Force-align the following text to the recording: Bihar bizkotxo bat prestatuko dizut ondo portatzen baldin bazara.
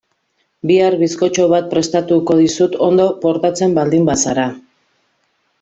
Bihar 0.69 0.95
bizkotxo 1.01 1.45
bat 1.51 1.67
prestatuko 1.75 2.37
dizut 2.41 2.79
ondo 2.89 3.07
portatzen 3.27 3.79
baldin 3.79 4.09
bazara. 4.13 4.51